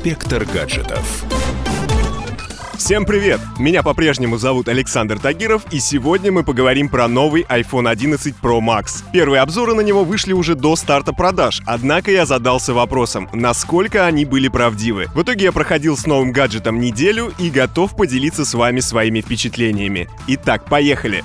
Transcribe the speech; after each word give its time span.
Инспектор 0.00 0.46
гаджетов. 0.46 1.26
Всем 2.78 3.04
привет! 3.04 3.38
Меня 3.58 3.82
по-прежнему 3.82 4.38
зовут 4.38 4.68
Александр 4.68 5.18
Тагиров, 5.18 5.70
и 5.70 5.78
сегодня 5.78 6.32
мы 6.32 6.42
поговорим 6.42 6.88
про 6.88 7.06
новый 7.06 7.42
iPhone 7.42 7.86
11 7.86 8.34
Pro 8.42 8.60
Max. 8.60 9.04
Первые 9.12 9.42
обзоры 9.42 9.74
на 9.74 9.82
него 9.82 10.02
вышли 10.02 10.32
уже 10.32 10.54
до 10.54 10.74
старта 10.74 11.12
продаж, 11.12 11.60
однако 11.66 12.10
я 12.10 12.24
задался 12.24 12.72
вопросом, 12.72 13.28
насколько 13.34 14.06
они 14.06 14.24
были 14.24 14.48
правдивы. 14.48 15.08
В 15.14 15.20
итоге 15.20 15.44
я 15.44 15.52
проходил 15.52 15.98
с 15.98 16.06
новым 16.06 16.32
гаджетом 16.32 16.80
неделю 16.80 17.30
и 17.38 17.50
готов 17.50 17.94
поделиться 17.94 18.46
с 18.46 18.54
вами 18.54 18.80
своими 18.80 19.20
впечатлениями. 19.20 20.08
Итак, 20.28 20.64
поехали! 20.64 21.22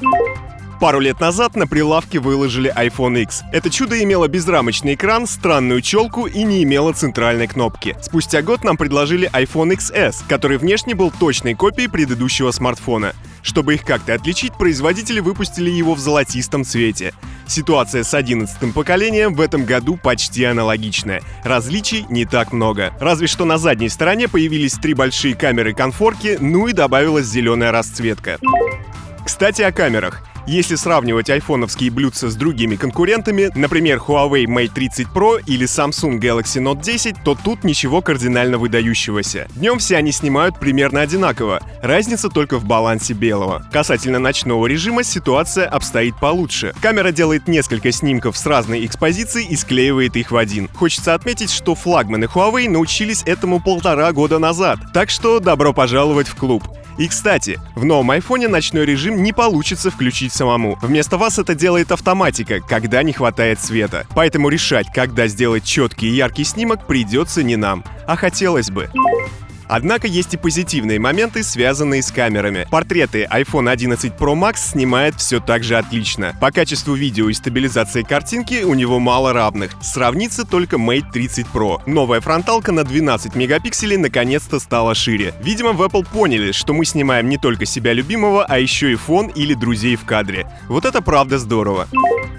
Пару 0.79 0.99
лет 0.99 1.21
назад 1.21 1.55
на 1.55 1.67
прилавке 1.67 2.19
выложили 2.19 2.73
iPhone 2.75 3.21
X. 3.21 3.43
Это 3.53 3.69
чудо 3.69 4.01
имело 4.03 4.27
безрамочный 4.27 4.95
экран, 4.95 5.25
странную 5.25 5.81
челку 5.81 6.27
и 6.27 6.43
не 6.43 6.63
имело 6.63 6.91
центральной 6.91 7.47
кнопки. 7.47 7.95
Спустя 8.01 8.41
год 8.41 8.63
нам 8.65 8.75
предложили 8.75 9.31
iPhone 9.31 9.77
XS, 9.77 10.23
который 10.27 10.57
внешне 10.57 10.93
был 10.93 11.11
точной 11.11 11.55
копией 11.55 11.89
предыдущего 11.89 12.51
смартфона. 12.51 13.13
Чтобы 13.41 13.75
их 13.75 13.85
как-то 13.85 14.13
отличить, 14.13 14.53
производители 14.57 15.21
выпустили 15.21 15.69
его 15.69 15.93
в 15.93 15.99
золотистом 15.99 16.65
цвете. 16.65 17.13
Ситуация 17.47 18.03
с 18.03 18.13
11 18.13 18.73
поколением 18.73 19.33
в 19.35 19.41
этом 19.41 19.65
году 19.65 19.97
почти 19.97 20.43
аналогичная. 20.43 21.21
Различий 21.43 22.05
не 22.09 22.25
так 22.25 22.51
много. 22.51 22.93
Разве 22.99 23.27
что 23.27 23.45
на 23.45 23.57
задней 23.57 23.89
стороне 23.89 24.27
появились 24.27 24.73
три 24.73 24.93
большие 24.93 25.35
камеры 25.35 25.73
конфорки, 25.73 26.37
ну 26.41 26.67
и 26.67 26.73
добавилась 26.73 27.27
зеленая 27.27 27.71
расцветка. 27.71 28.39
Кстати, 29.23 29.61
о 29.61 29.71
камерах. 29.71 30.21
Если 30.47 30.75
сравнивать 30.75 31.31
айфоновские 31.31 31.89
блюдца 31.89 32.29
с 32.29 32.35
другими 32.35 32.75
конкурентами, 32.75 33.49
например, 33.55 33.97
Huawei 33.97 34.45
Mate 34.45 34.71
30 34.75 35.07
Pro 35.07 35.41
или 35.47 35.65
Samsung 35.65 36.19
Galaxy 36.19 36.61
Note 36.61 36.83
10, 36.83 37.23
то 37.23 37.35
тут 37.35 37.63
ничего 37.63 38.01
кардинально 38.03 38.59
выдающегося. 38.59 39.47
Днем 39.55 39.79
все 39.79 39.97
они 39.97 40.11
снимают 40.11 40.59
примерно 40.59 41.01
одинаково, 41.01 41.61
разница 41.81 42.29
только 42.29 42.59
в 42.59 42.65
балансе 42.65 43.13
белого. 43.13 43.65
Касательно 43.71 44.19
ночного 44.19 44.67
режима 44.67 45.03
ситуация 45.03 45.67
обстоит 45.67 46.15
получше. 46.19 46.75
Камера 46.79 47.11
делает 47.11 47.47
несколько 47.47 47.91
снимков 47.91 48.37
с 48.37 48.45
разной 48.45 48.85
экспозицией 48.85 49.47
и 49.47 49.55
склеивает 49.55 50.15
их 50.15 50.29
в 50.29 50.37
один. 50.37 50.69
Хочется 50.75 51.15
отметить, 51.15 51.51
что 51.51 51.73
флагманы 51.73 52.25
Huawei 52.25 52.69
научились 52.69 53.23
этому 53.25 53.59
полтора 53.59 54.11
года 54.11 54.37
назад, 54.37 54.77
так 54.93 55.09
что 55.09 55.39
добро 55.39 55.73
пожаловать 55.73 56.27
в 56.27 56.35
клуб. 56.35 56.63
И, 56.97 57.07
кстати, 57.07 57.59
в 57.75 57.83
новом 57.83 58.11
айфоне 58.11 58.47
ночной 58.47 58.85
режим 58.85 59.21
не 59.21 59.33
получится 59.33 59.91
включить 59.91 60.33
самому. 60.33 60.77
Вместо 60.81 61.17
вас 61.17 61.39
это 61.39 61.55
делает 61.55 61.91
автоматика, 61.91 62.61
когда 62.61 63.03
не 63.03 63.13
хватает 63.13 63.59
света. 63.59 64.05
Поэтому 64.15 64.49
решать, 64.49 64.87
когда 64.93 65.27
сделать 65.27 65.63
четкий 65.63 66.07
и 66.07 66.15
яркий 66.15 66.43
снимок, 66.43 66.87
придется 66.87 67.43
не 67.43 67.55
нам. 67.55 67.83
А 68.07 68.15
хотелось 68.15 68.69
бы. 68.69 68.89
Однако 69.67 70.07
есть 70.07 70.33
и 70.33 70.37
позитивные 70.37 70.99
моменты, 70.99 71.43
связанные 71.43 72.01
с 72.01 72.11
камерами. 72.11 72.67
Портреты 72.69 73.27
iPhone 73.31 73.69
11 73.69 74.13
Pro 74.13 74.35
Max 74.35 74.71
снимает 74.71 75.15
все 75.15 75.39
так 75.39 75.63
же 75.63 75.77
отлично. 75.77 76.35
По 76.39 76.51
качеству 76.51 76.93
видео 76.93 77.29
и 77.29 77.33
стабилизации 77.33 78.03
картинки 78.03 78.63
у 78.63 78.73
него 78.73 78.99
мало 78.99 79.33
равных. 79.33 79.71
Сравнится 79.81 80.45
только 80.45 80.77
Mate 80.77 81.11
30 81.11 81.47
Pro. 81.53 81.81
Новая 81.85 82.21
фронталка 82.21 82.71
на 82.71 82.83
12 82.83 83.35
мегапикселей 83.35 83.97
наконец-то 83.97 84.59
стала 84.59 84.95
шире. 84.95 85.33
Видимо, 85.41 85.73
в 85.73 85.81
Apple 85.81 86.07
поняли, 86.07 86.51
что 86.51 86.73
мы 86.73 86.85
снимаем 86.85 87.29
не 87.29 87.37
только 87.37 87.65
себя 87.65 87.93
любимого, 87.93 88.45
а 88.45 88.59
еще 88.59 88.91
и 88.91 88.95
фон 88.95 89.27
или 89.27 89.53
друзей 89.53 89.95
в 89.95 90.05
кадре. 90.05 90.47
Вот 90.67 90.85
это 90.85 91.01
правда 91.01 91.39
здорово. 91.39 91.87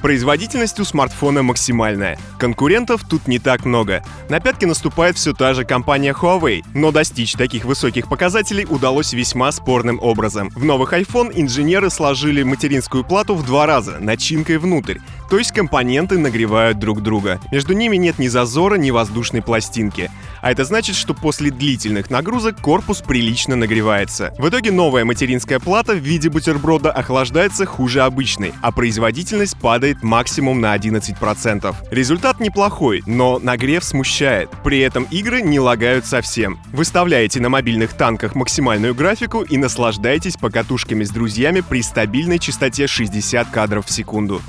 Производительность 0.02 0.78
у 0.78 0.84
смартфона 0.84 1.42
максимальная. 1.42 2.18
Конкурентов 2.38 3.02
тут 3.08 3.26
не 3.26 3.38
так 3.38 3.64
много. 3.64 4.04
На 4.28 4.40
пятки 4.40 4.64
наступает 4.64 5.16
все 5.16 5.32
та 5.32 5.54
же 5.54 5.64
компания 5.64 6.12
Huawei, 6.12 6.64
но 6.74 6.92
достичь 7.16 7.32
таких 7.32 7.64
высоких 7.64 8.08
показателей 8.10 8.66
удалось 8.68 9.14
весьма 9.14 9.50
спорным 9.50 9.98
образом. 10.02 10.50
В 10.50 10.66
новых 10.66 10.92
iPhone 10.92 11.32
инженеры 11.34 11.88
сложили 11.88 12.42
материнскую 12.42 13.04
плату 13.04 13.34
в 13.34 13.42
два 13.42 13.64
раза, 13.64 13.96
начинкой 14.00 14.58
внутрь, 14.58 14.98
то 15.30 15.38
есть 15.38 15.52
компоненты 15.52 16.18
нагревают 16.18 16.78
друг 16.78 17.02
друга. 17.02 17.40
Между 17.50 17.72
ними 17.72 17.96
нет 17.96 18.18
ни 18.18 18.28
зазора, 18.28 18.74
ни 18.74 18.90
воздушной 18.90 19.40
пластинки. 19.40 20.10
А 20.46 20.52
это 20.52 20.64
значит, 20.64 20.94
что 20.94 21.12
после 21.12 21.50
длительных 21.50 22.08
нагрузок 22.08 22.60
корпус 22.60 23.02
прилично 23.02 23.56
нагревается. 23.56 24.32
В 24.38 24.48
итоге 24.48 24.70
новая 24.70 25.04
материнская 25.04 25.58
плата 25.58 25.92
в 25.92 25.98
виде 25.98 26.28
бутерброда 26.28 26.92
охлаждается 26.92 27.66
хуже 27.66 28.02
обычной, 28.02 28.54
а 28.62 28.70
производительность 28.70 29.58
падает 29.58 30.04
максимум 30.04 30.60
на 30.60 30.76
11%. 30.76 31.74
Результат 31.90 32.38
неплохой, 32.38 33.02
но 33.06 33.40
нагрев 33.40 33.82
смущает. 33.82 34.48
При 34.62 34.78
этом 34.78 35.08
игры 35.10 35.42
не 35.42 35.58
лагают 35.58 36.06
совсем. 36.06 36.60
Выставляете 36.72 37.40
на 37.40 37.48
мобильных 37.48 37.94
танках 37.94 38.36
максимальную 38.36 38.94
графику 38.94 39.42
и 39.42 39.56
наслаждаетесь 39.56 40.36
покатушками 40.36 41.02
с 41.02 41.10
друзьями 41.10 41.60
при 41.68 41.82
стабильной 41.82 42.38
частоте 42.38 42.86
60 42.86 43.50
кадров 43.50 43.86
в 43.86 43.90
секунду. 43.90 44.40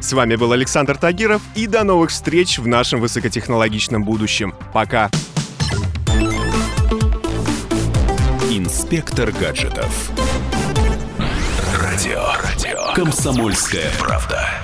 С 0.00 0.12
вами 0.14 0.34
был 0.34 0.50
Александр 0.50 0.96
Тагиров 0.96 1.42
и 1.54 1.68
до 1.68 1.84
новых 1.84 2.10
встреч 2.10 2.58
в 2.58 2.66
нашем 2.66 2.98
высокотехнологичном 2.98 4.02
будущем. 4.02 4.52
Пока! 4.72 5.12
Инспектор 8.56 9.32
гаджетов. 9.32 10.12
Радио. 11.76 12.22
Радио. 12.40 12.94
Комсомольская 12.94 13.90
правда. 13.98 14.63